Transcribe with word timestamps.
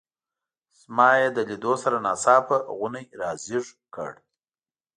زما 0.79 1.09
یې 1.19 1.27
له 1.35 1.41
لیدو 1.49 1.73
سره 1.83 1.97
ناڅاپه 2.05 2.57
غونی 2.77 3.05
را 3.19 3.31
زېږ 3.45 3.67
کړ. 3.95 4.11